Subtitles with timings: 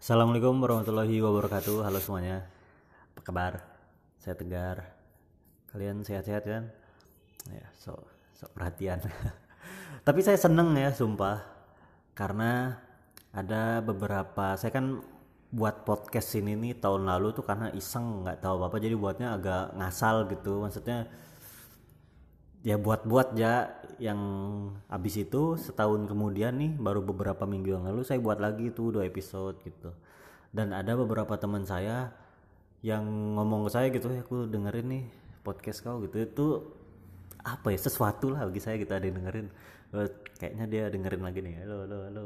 [0.00, 1.84] Assalamualaikum warahmatullahi wabarakatuh.
[1.84, 2.48] Halo semuanya.
[3.12, 3.60] Apa kabar?
[4.16, 4.96] Saya Tegar.
[5.68, 6.72] Kalian sehat-sehat kan?
[7.52, 8.96] Ya, so, so perhatian.
[10.08, 11.44] Tapi saya seneng ya, sumpah.
[12.16, 12.80] Karena
[13.36, 15.04] ada beberapa saya kan
[15.52, 19.36] buat podcast ini nih tahun lalu tuh karena iseng nggak tahu apa apa jadi buatnya
[19.36, 21.12] agak ngasal gitu maksudnya
[22.60, 24.20] ya buat-buat ya yang
[24.88, 29.04] abis itu setahun kemudian nih baru beberapa minggu yang lalu saya buat lagi tuh dua
[29.08, 29.92] episode gitu.
[30.50, 32.10] Dan ada beberapa teman saya
[32.80, 33.04] yang
[33.36, 35.04] ngomong ke saya gitu ya aku dengerin nih
[35.44, 36.16] podcast kau gitu.
[36.20, 36.46] Itu
[37.40, 39.46] apa ya sesuatu lah bagi saya gitu ada yang dengerin.
[39.96, 41.54] Eh, kayaknya dia dengerin lagi nih.
[41.64, 42.24] Halo halo halo.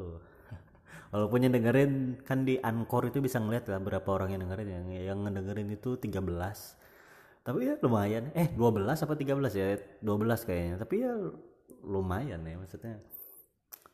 [1.14, 1.92] Walaupun yang dengerin
[2.26, 4.68] kan di Anchor itu bisa ngeliat lah berapa orang yang dengerin.
[4.70, 6.83] Yang yang ngedengerin itu 13
[7.44, 8.32] tapi ya lumayan.
[8.32, 9.76] Eh 12 apa 13 ya?
[10.00, 10.74] 12 kayaknya.
[10.80, 11.12] Tapi ya
[11.84, 12.96] lumayan ya maksudnya.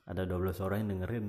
[0.06, 1.26] Ada 12 orang yang dengerin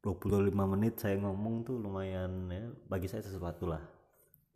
[0.00, 3.84] 25 menit saya ngomong tuh lumayan ya bagi saya sesuatu lah.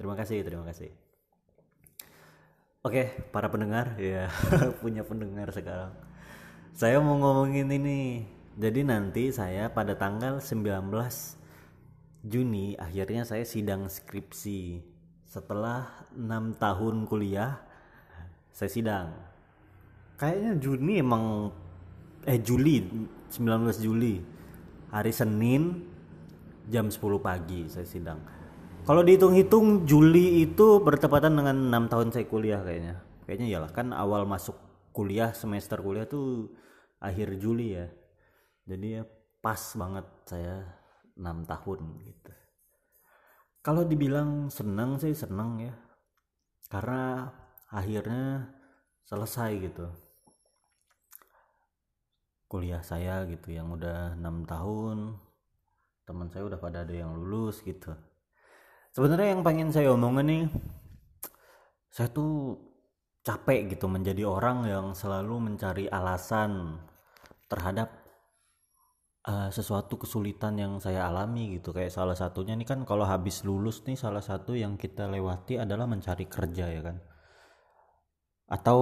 [0.01, 0.89] Terima kasih terima kasih.
[2.81, 4.33] Oke para pendengar ya
[4.81, 5.93] punya pendengar sekarang.
[6.73, 8.25] Saya mau ngomongin ini.
[8.55, 10.89] Jadi nanti saya pada tanggal 19
[12.25, 14.94] Juni akhirnya saya sidang skripsi
[15.35, 17.59] setelah enam tahun kuliah
[18.55, 19.11] saya sidang.
[20.15, 21.51] Kayaknya Juni emang
[22.23, 22.87] eh Juli
[23.35, 23.43] 19
[23.83, 24.23] Juli.
[24.95, 25.83] Hari Senin
[26.71, 28.23] jam 10 pagi saya sidang.
[28.87, 33.03] Kalau dihitung-hitung Juli itu bertepatan dengan enam tahun saya kuliah kayaknya.
[33.27, 34.55] Kayaknya iyalah kan awal masuk
[34.95, 36.55] kuliah semester kuliah tuh
[37.03, 37.91] akhir Juli ya.
[38.71, 39.03] Jadi ya
[39.43, 40.63] pas banget saya
[41.19, 42.24] enam tahun gitu
[43.65, 45.73] kalau dibilang senang sih senang ya.
[46.69, 47.33] Karena
[47.73, 48.53] akhirnya
[49.09, 49.89] selesai gitu.
[52.45, 55.17] Kuliah saya gitu yang udah enam tahun
[56.05, 57.97] teman saya udah pada ada yang lulus gitu.
[58.93, 60.45] Sebenarnya yang pengen saya omongin nih
[61.89, 62.61] saya tuh
[63.25, 66.77] capek gitu menjadi orang yang selalu mencari alasan
[67.49, 68.04] terhadap
[69.25, 71.73] uh, sesuatu kesulitan yang saya alami gitu.
[71.73, 75.89] Kayak salah satunya nih kan kalau habis lulus nih salah satu yang kita lewati adalah
[75.89, 76.97] mencari kerja ya kan?
[78.45, 78.81] Atau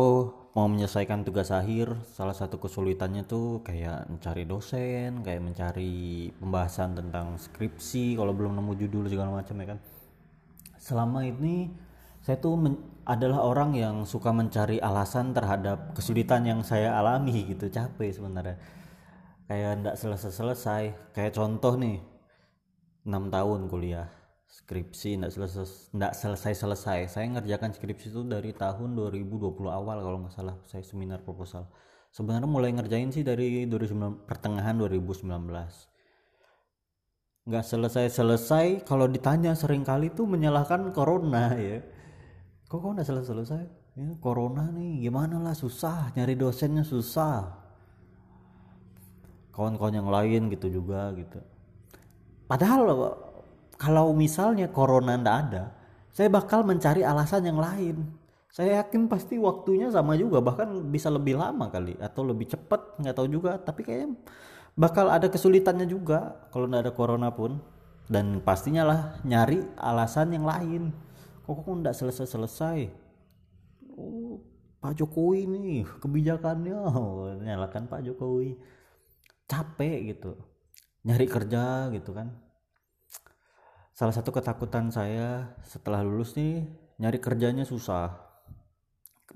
[0.52, 7.40] mau menyelesaikan tugas akhir salah satu kesulitannya tuh kayak mencari dosen kayak mencari pembahasan tentang
[7.40, 9.78] skripsi kalau belum nemu judul segala macam ya kan?
[10.82, 11.70] Selama ini
[12.22, 12.58] saya tuh
[13.02, 18.81] adalah orang yang suka mencari alasan terhadap kesulitan yang saya alami gitu capek sebenarnya
[19.46, 21.14] kayak ndak selesai-selesai.
[21.14, 21.98] Kayak contoh nih
[23.06, 24.08] 6 tahun kuliah
[24.52, 26.98] skripsi ndak selesai ndak selesai-selesai.
[27.08, 31.72] Saya ngerjakan skripsi itu dari tahun 2020 awal kalau nggak salah saya seminar proposal.
[32.12, 35.24] Sebenarnya mulai ngerjain sih dari 2019 pertengahan 2019
[37.42, 41.82] nggak selesai-selesai kalau ditanya sering kali tuh menyalahkan corona ya.
[42.70, 43.64] Kok kok nggak selesai-selesai?
[43.92, 47.61] Ya, corona nih gimana lah susah nyari dosennya susah
[49.52, 51.38] kawan-kawan yang lain gitu juga gitu.
[52.48, 52.88] Padahal
[53.76, 55.64] kalau misalnya corona ndak ada
[56.12, 58.04] saya bakal mencari alasan yang lain.
[58.52, 63.16] Saya yakin pasti waktunya sama juga bahkan bisa lebih lama kali atau lebih cepat nggak
[63.16, 63.56] tahu juga.
[63.56, 64.12] Tapi kayaknya
[64.76, 67.60] bakal ada kesulitannya juga kalau nggak ada corona pun.
[68.12, 70.92] Dan pastinya lah nyari alasan yang lain.
[71.48, 73.02] Kok kok nggak selesai selesai
[73.96, 74.40] oh
[74.82, 76.78] Pak Jokowi nih kebijakannya.
[77.46, 78.58] Nyalakan Pak Jokowi
[79.52, 80.32] capek gitu.
[81.04, 82.32] Nyari kerja gitu kan.
[83.92, 86.64] Salah satu ketakutan saya setelah lulus nih
[86.96, 88.16] nyari kerjanya susah.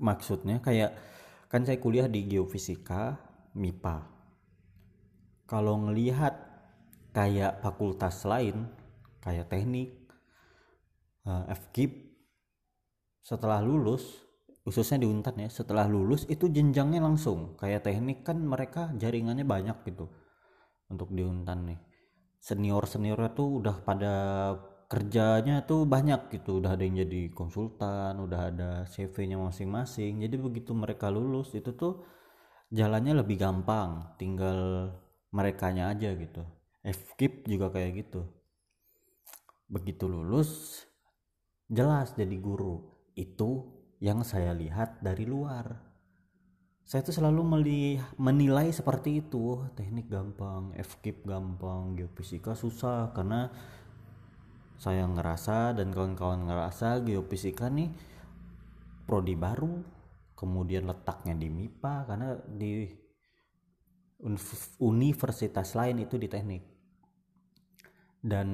[0.01, 0.97] Maksudnya kayak
[1.53, 3.21] kan saya kuliah di geofisika
[3.53, 4.17] MIPA
[5.47, 6.35] kalau ngelihat
[7.15, 8.67] kayak fakultas lain
[9.23, 9.95] kayak teknik
[11.23, 12.19] uh, FKIP
[13.23, 14.26] setelah lulus
[14.67, 17.55] khususnya di Untan ya setelah lulus itu jenjangnya langsung.
[17.55, 20.11] Kayak teknik kan mereka jaringannya banyak gitu
[20.91, 21.79] untuk di Untan nih.
[22.43, 24.13] Senior seniornya tuh udah pada
[24.91, 26.59] kerjanya tuh banyak gitu.
[26.59, 30.19] Udah ada yang jadi konsultan udah ada CV-nya masing-masing.
[30.19, 32.03] Jadi begitu mereka lulus itu tuh
[32.67, 34.19] jalannya lebih gampang.
[34.19, 34.91] Tinggal
[35.31, 36.43] merekanya aja gitu.
[36.83, 38.27] FKIP juga kayak gitu.
[39.71, 40.83] Begitu lulus
[41.71, 42.83] jelas jadi guru.
[43.15, 45.73] Itu yang saya lihat dari luar.
[46.87, 49.67] Saya tuh selalu melihat, menilai seperti itu.
[49.75, 53.51] Teknik gampang FKIP gampang geofisika susah karena
[54.77, 57.89] saya ngerasa dan kawan-kawan ngerasa geofisika nih
[59.09, 59.81] prodi baru
[60.37, 62.85] kemudian letaknya di MIPA karena di
[64.77, 66.63] universitas lain itu di teknik.
[68.21, 68.49] Dan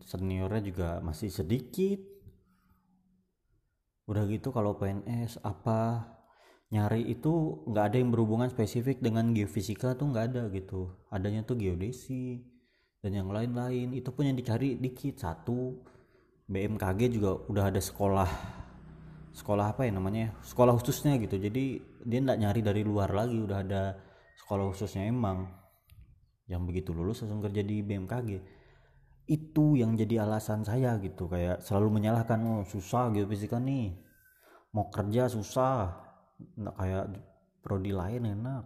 [0.00, 2.00] seniornya juga masih sedikit
[4.10, 6.10] udah gitu kalau PNS apa
[6.74, 10.90] nyari itu nggak ada yang berhubungan spesifik dengan geofisika tuh nggak ada gitu.
[11.14, 12.42] Adanya tuh geodesi
[12.98, 13.94] dan yang lain-lain.
[13.94, 15.78] Itu pun yang dicari dikit satu.
[16.50, 18.26] BMKG juga udah ada sekolah
[19.30, 21.38] sekolah apa ya namanya sekolah khususnya gitu.
[21.38, 23.94] Jadi dia nggak nyari dari luar lagi udah ada
[24.42, 25.46] sekolah khususnya emang.
[26.50, 28.58] Yang begitu lulus langsung kerja di BMKG
[29.30, 33.94] itu yang jadi alasan saya gitu kayak selalu menyalahkan oh susah gitu fisika nih
[34.74, 35.98] mau kerja susah.
[36.56, 37.04] Nggak kayak
[37.60, 38.64] prodi lain enak.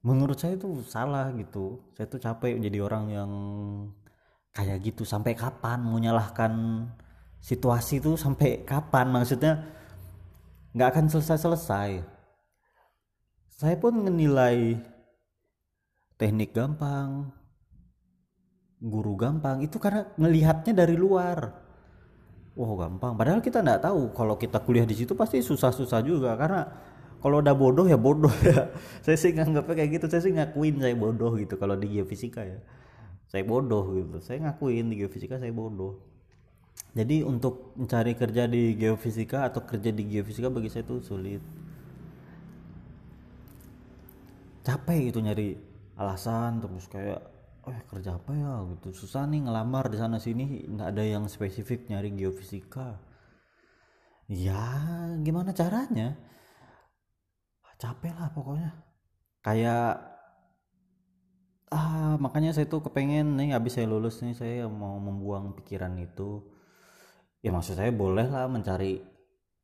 [0.00, 1.92] Menurut saya itu salah gitu.
[1.96, 3.30] Saya tuh capek jadi orang yang
[4.56, 5.04] kayak gitu.
[5.04, 6.52] Sampai kapan mau nyalahkan
[7.40, 9.12] situasi itu sampai kapan?
[9.12, 9.60] Maksudnya
[10.72, 11.90] nggak akan selesai-selesai.
[13.60, 14.80] Saya pun menilai
[16.16, 17.28] teknik gampang
[18.80, 19.60] guru gampang.
[19.60, 21.52] Itu karena melihatnya dari luar.
[22.56, 23.14] Wow gampang.
[23.14, 24.10] Padahal kita nggak tahu.
[24.16, 26.34] Kalau kita kuliah di situ pasti susah-susah juga.
[26.34, 26.66] Karena
[27.20, 28.72] kalau udah bodoh ya bodoh ya.
[29.04, 30.06] Saya sih nganggapnya kayak gitu.
[30.08, 31.54] Saya sih ngakuin saya bodoh gitu.
[31.60, 32.58] Kalau di geofisika ya.
[33.28, 34.18] Saya bodoh gitu.
[34.24, 36.00] Saya ngakuin di geofisika saya bodoh.
[36.90, 41.42] Jadi untuk mencari kerja di geofisika atau kerja di geofisika bagi saya itu sulit.
[44.66, 45.54] Capek gitu nyari
[45.94, 48.52] alasan terus kayak eh kerja apa ya?
[48.76, 48.88] Gitu.
[49.04, 50.64] Susah nih ngelamar di sana sini.
[50.64, 52.96] Nggak ada yang spesifik nyari geofisika.
[54.30, 54.62] Ya
[55.26, 56.16] gimana caranya?
[57.80, 58.70] Capek lah pokoknya.
[59.40, 60.06] Kayak
[61.70, 66.44] ah makanya saya tuh kepengen nih habis saya lulus nih saya mau membuang pikiran itu.
[67.44, 69.00] Ya maksud saya boleh lah mencari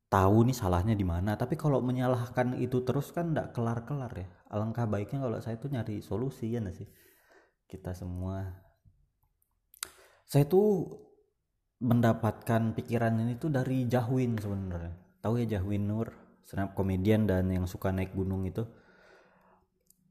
[0.08, 1.36] tahu nih salahnya di mana.
[1.36, 4.28] Tapi kalau menyalahkan itu terus kan nggak kelar kelar ya.
[4.52, 6.88] Alangkah baiknya kalau saya tuh nyari solusi ya sih
[7.66, 8.62] kita semua.
[10.26, 10.90] Saya tuh
[11.82, 14.96] mendapatkan pikiran ini tuh dari Jahwin sebenarnya.
[15.20, 16.08] Tahu ya Jahwin Nur
[16.46, 18.62] snap komedian dan yang suka naik gunung itu?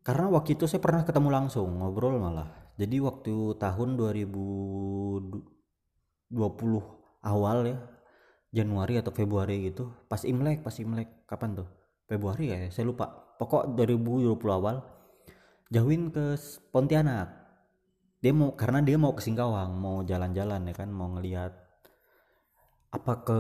[0.06, 2.52] Karena waktu itu saya pernah ketemu langsung ngobrol malah.
[2.76, 6.36] Jadi waktu tahun 2020
[7.26, 7.80] awal ya
[8.52, 11.68] Januari atau Februari gitu pas Imlek pas Imlek kapan tuh?
[12.06, 13.26] Februari ya saya lupa.
[13.36, 14.80] Pokok 2020 awal
[15.74, 16.40] Jahwin ke
[16.72, 17.45] Pontianak
[18.26, 21.54] dia mau karena dia mau ke Singkawang mau jalan-jalan ya kan mau ngelihat
[22.90, 23.40] apa ke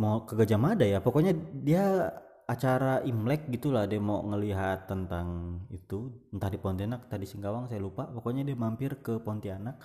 [0.00, 1.04] mau ke Gajah Mada ya.
[1.04, 2.08] Pokoknya dia
[2.48, 6.08] acara Imlek gitulah dia mau ngelihat tentang itu.
[6.32, 8.08] Entah di Pontianak tadi Singkawang saya lupa.
[8.08, 9.76] Pokoknya dia mampir ke Pontianak.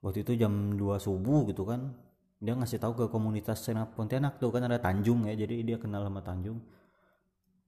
[0.00, 1.92] Waktu itu jam 2 subuh gitu kan.
[2.40, 5.36] Dia ngasih tahu ke komunitas senap Pontianak tuh kan ada Tanjung ya.
[5.36, 6.64] Jadi dia kenal sama Tanjung.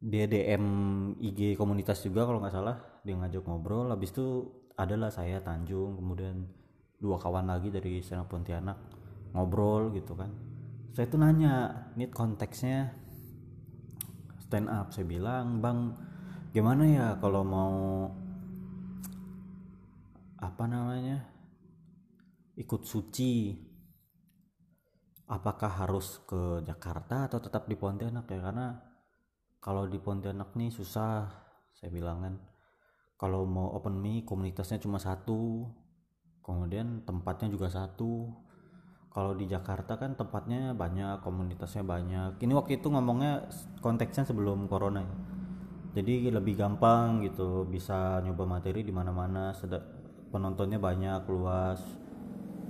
[0.00, 0.64] Dia DM
[1.20, 2.76] IG komunitas juga kalau nggak salah.
[3.02, 3.90] Dia ngajak ngobrol.
[3.90, 4.46] Habis itu
[4.76, 6.44] adalah saya Tanjung kemudian
[7.00, 8.76] dua kawan lagi dari sana Pontianak
[9.32, 10.32] ngobrol gitu kan.
[10.96, 12.93] Saya tuh nanya ini konteksnya
[14.40, 14.93] stand up?
[14.93, 15.93] Saya bilang bang
[16.52, 17.75] gimana ya kalau mau
[20.40, 21.25] apa namanya
[22.56, 23.64] ikut suci?
[25.26, 28.38] Apakah harus ke Jakarta atau tetap di Pontianak ya?
[28.38, 28.78] Karena
[29.58, 31.26] kalau di Pontianak nih susah
[31.75, 32.34] saya bilang kan
[33.16, 35.64] kalau mau open mic komunitasnya cuma satu.
[36.44, 38.28] Kemudian tempatnya juga satu.
[39.11, 42.37] Kalau di Jakarta kan tempatnya banyak komunitasnya banyak.
[42.37, 43.49] Ini waktu itu ngomongnya
[43.80, 45.16] konteksnya sebelum corona ya.
[45.96, 49.56] Jadi lebih gampang gitu bisa nyoba materi di mana-mana
[50.28, 51.80] penontonnya banyak luas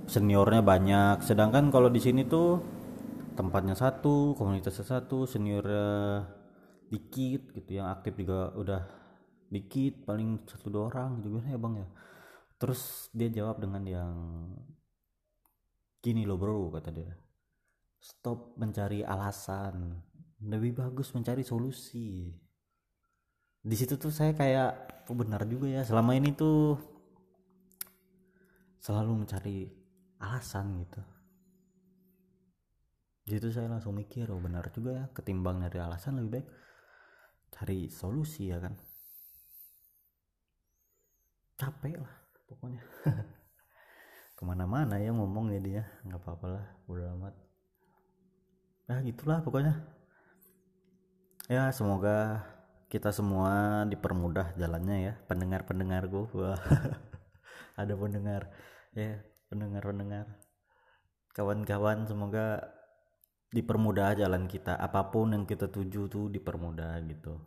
[0.07, 1.19] seniornya banyak.
[1.27, 2.63] Sedangkan kalau di sini tuh
[3.35, 6.23] tempatnya satu komunitasnya satu seniornya
[6.87, 8.96] dikit gitu yang aktif juga udah
[9.47, 11.39] dikit paling satu dua orang gitu.
[11.43, 11.87] Ya bang ya?
[12.57, 14.13] Terus dia jawab dengan yang
[16.01, 17.13] gini loh bro kata dia.
[18.01, 20.03] Stop mencari alasan.
[20.43, 22.29] Lebih bagus mencari solusi.
[23.57, 25.81] Di situ tuh saya kayak oh benar juga ya.
[25.83, 26.77] Selama ini tuh
[28.79, 29.67] selalu mencari
[30.21, 31.01] alasan gitu.
[33.27, 35.05] Situ saya langsung mikir oh benar juga ya.
[35.11, 36.47] Ketimbang dari alasan lebih baik
[37.51, 38.75] cari solusi ya kan
[41.57, 42.13] capek lah
[42.45, 42.81] pokoknya.
[44.37, 47.33] Ke mana-mana ya ngomong dia nggak apa-apa lah udah amat.
[48.87, 49.73] Nah gitulah pokoknya.
[51.49, 52.45] Ya semoga
[52.87, 56.55] kita semua dipermudah jalannya ya pendengar-pendengar wah
[57.81, 58.53] ada pendengar
[58.93, 60.37] ya pendengar-pendengar.
[61.33, 62.61] Kawan-kawan semoga
[63.51, 64.77] dipermudah jalan kita.
[64.77, 67.41] Apa pun yang kita tuju tuh dipermudah gitu.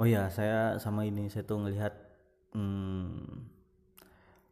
[0.00, 2.09] Oh ya saya sama ini saya tuh ngelihat
[2.54, 3.46] hmm,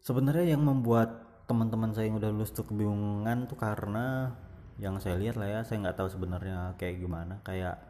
[0.03, 4.37] sebenarnya yang membuat teman-teman saya yang udah lulus tuh kebingungan tuh karena
[4.79, 7.41] yang saya lihat lah ya saya nggak tahu sebenarnya kayak gimana.
[7.43, 7.81] Kayak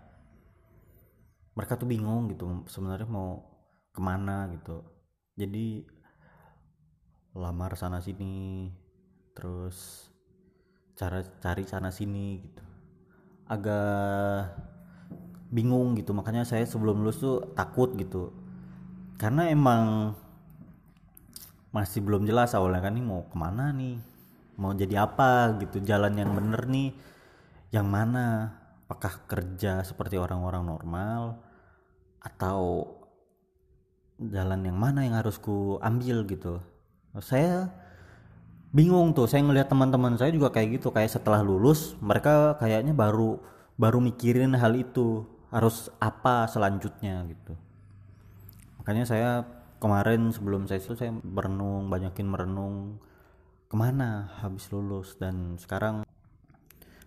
[1.59, 3.43] mereka tuh bingung gitu sebenarnya mau
[3.91, 4.87] ke mana gitu.
[5.35, 5.85] Jadi
[7.35, 8.71] lamar sana sini
[9.35, 10.09] terus
[10.95, 12.63] cara cari sana sini gitu.
[13.51, 14.55] Agak
[15.51, 18.48] bingung gitu makanya saya sebelum lulus tuh takut gitu
[19.19, 20.15] karena emang
[21.75, 23.99] masih belum jelas awalnya kan nih mau ke mana nih?
[24.57, 25.59] Mau jadi apa?
[25.59, 26.95] Gitu jalan yang bener nih.
[27.75, 28.27] Yang mana?
[28.89, 31.43] Apakah kerja seperti orang-orang normal
[32.25, 32.89] atau
[34.17, 36.63] jalan yang mana yang harus ku ambil gitu?
[37.19, 37.69] Saya
[38.73, 43.41] bingung tuh saya ngelihat teman-teman saya juga kayak gitu kayak setelah lulus mereka kayaknya baru
[43.81, 47.57] baru mikirin hal itu harus apa selanjutnya gitu
[48.89, 49.45] makanya saya
[49.85, 52.97] kemarin sebelum saya itu saya merenung banyakin merenung
[53.69, 55.13] ke mana habis lulus?
[55.21, 56.09] Dan sekarang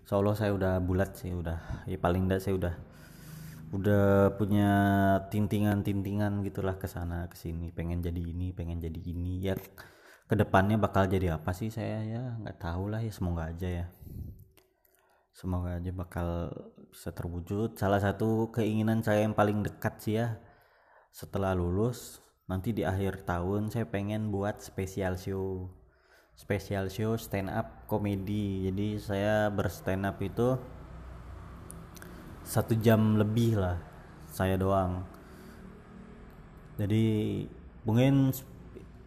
[0.06, 2.76] seolah saya udah bulat sih udah ya paling enggak saya udah
[3.74, 4.70] udah punya
[5.34, 7.74] tintingan-tintingan gitulah ke sana ke sini.
[7.74, 9.42] Pengen jadi ini pengen jadi ini.
[9.42, 9.58] Ya
[10.30, 12.06] ke depannya bakal jadi apa sih saya?
[12.06, 13.86] Ya nggak tahu lah ya semoga aja ya.
[15.34, 16.54] Semoga aja bakal
[16.94, 20.38] bisa terwujud salah satu keinginan saya yang paling dekat sih ya
[21.12, 25.68] setelah lulus nanti di akhir tahun saya pengen buat spesial show.
[26.36, 28.72] Spesial show stand up komedi.
[28.72, 30.56] Jadi saya berstand up itu
[32.42, 33.78] satu jam lebih lah
[34.32, 35.04] saya doang.
[36.80, 37.46] Jadi
[37.86, 38.32] mungkin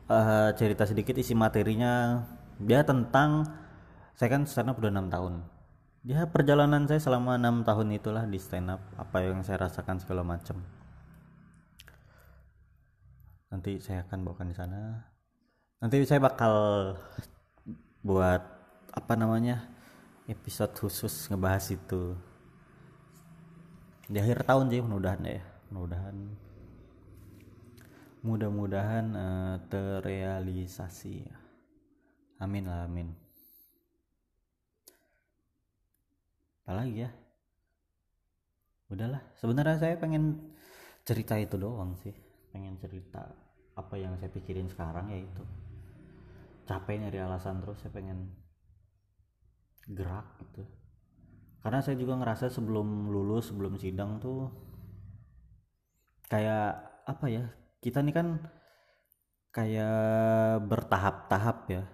[0.06, 2.22] uh, cerita sedikit isi materinya.
[2.60, 3.48] Dia tentang
[4.14, 5.34] saya kan stand up udah enam tahun.
[6.04, 10.20] Ya perjalanan saya selama enam tahun itulah di stand up apa yang saya rasakan segala
[10.20, 10.60] macam
[13.54, 14.98] nanti saya akan bawakan di sana.
[15.78, 16.54] Nanti saya bakal
[18.02, 18.42] buat
[18.90, 19.70] apa namanya
[20.26, 22.18] episode khusus ngebahas itu.
[24.10, 25.42] Di akhir tahun sih mudah-mudahan ya.
[25.70, 26.16] Mudah-mudahan.
[28.26, 31.30] Mudah-mudahan uh, terrealisasi.
[32.42, 33.14] Amin lah amin.
[36.66, 37.10] Apalagi ya?
[38.90, 40.42] Udahlah sebenarnya saya pengen
[41.06, 42.16] cerita itu doang sih.
[42.50, 43.43] Pengen cerita
[43.74, 45.44] apa yang saya pikirin sekarang ya itu.
[46.64, 48.32] Capek nyari alasan terus saya pengen
[49.90, 50.64] gerak gitu.
[51.60, 54.48] Karena saya juga ngerasa sebelum lulus sebelum sidang tuh
[56.28, 57.44] kayak apa ya
[57.84, 58.28] kita nih kan
[59.52, 61.84] kayak bertahap-tahap ya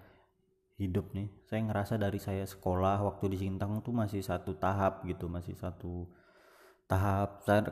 [0.78, 1.28] hidup nih.
[1.46, 6.08] Saya ngerasa dari saya sekolah waktu di Sintang tuh masih satu tahap gitu masih satu
[6.86, 7.42] tahap.
[7.42, 7.66] Saya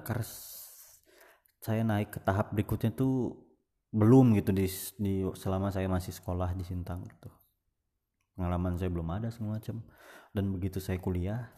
[1.58, 3.47] saya naik ke tahap berikutnya tuh
[3.88, 4.68] belum gitu di,
[5.00, 7.32] di selama saya masih sekolah di Sintang gitu.
[8.36, 9.80] Pengalaman saya belum ada semua macam.
[10.30, 11.48] Dan begitu saya kuliah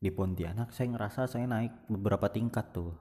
[0.00, 2.94] di Pontianak saya ngerasa saya naik beberapa tingkat tuh.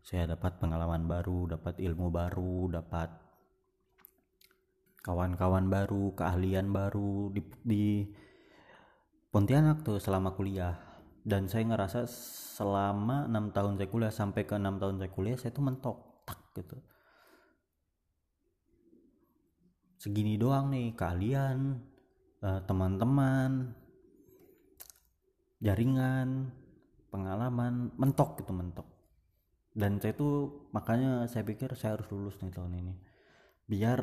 [0.00, 3.10] Saya dapat pengalaman baru dapat ilmu baru dapat
[5.02, 7.84] kawan-kawan baru keahlian baru di, di
[9.28, 10.78] Pontianak tuh selama kuliah.
[11.28, 12.08] Dan saya ngerasa
[12.56, 16.40] selama enam tahun saya kuliah sampai ke enam tahun saya kuliah saya tuh mentok tak
[16.56, 16.78] gitu
[19.98, 21.82] segini doang nih kalian
[22.46, 23.74] uh, teman-teman
[25.58, 26.54] jaringan
[27.10, 28.86] pengalaman mentok gitu mentok.
[29.74, 32.94] Dan saya tuh makanya saya pikir saya harus lulus nih tahun ini.
[33.66, 34.00] Biar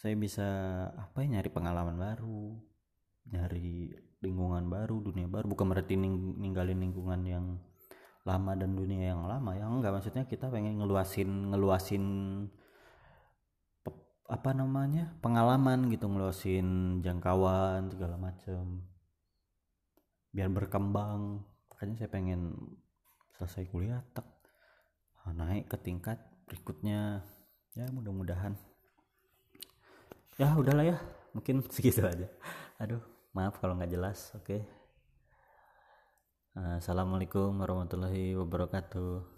[0.00, 0.48] saya bisa
[0.92, 2.52] apa ya nyari pengalaman baru
[3.32, 3.92] nyari
[4.24, 5.52] lingkungan baru dunia baru.
[5.52, 7.46] Bukan berarti ning ninggalin lingkungan yang
[8.26, 10.00] lama dan dunia yang lama ya enggak.
[10.00, 12.04] Maksudnya kita pengen ngeluasin ngeluasin
[14.26, 18.82] apa namanya pengalaman gitu ngeluasin jangkauan segala macam
[20.34, 21.46] biar berkembang.
[21.70, 22.56] Makanya saya pengen
[23.38, 24.26] selesai kuliah tak
[25.22, 26.18] ah, naik ke tingkat
[26.50, 27.22] berikutnya.
[27.78, 28.58] Ya mudah-mudahan.
[30.36, 30.98] Ya udahlah ya.
[31.32, 32.26] Mungkin segitu aja.
[32.82, 34.34] Aduh maaf kalau nggak jelas.
[34.34, 34.60] Oke.
[34.60, 34.62] Okay.
[36.56, 39.28] assalamualaikum warahmatullahi wabarakatuh